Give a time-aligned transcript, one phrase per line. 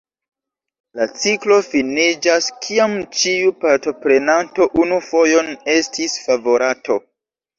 [0.99, 6.99] La ciklo finiĝas kiam ĉiu partoprenanto unu fojon estis favorato.